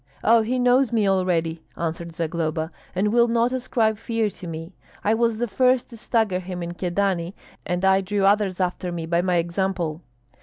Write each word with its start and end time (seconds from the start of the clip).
"Oh, 0.23 0.41
he 0.41 0.57
knows 0.57 0.91
me 0.91 1.07
already," 1.07 1.61
answered 1.77 2.15
Zagloba, 2.15 2.71
"and 2.95 3.13
will 3.13 3.27
not 3.27 3.53
ascribe 3.53 3.99
fear 3.99 4.31
to 4.31 4.47
me. 4.47 4.73
I 5.03 5.13
was 5.13 5.37
the 5.37 5.47
first 5.47 5.91
to 5.91 5.97
stagger 5.97 6.39
him 6.39 6.63
in 6.63 6.73
Kyedani; 6.73 7.35
and 7.67 7.85
I 7.85 8.01
drew 8.01 8.25
others 8.25 8.59
after 8.59 8.91
me 8.91 9.05
by 9.05 9.21
my 9.21 9.35
example." 9.35 10.01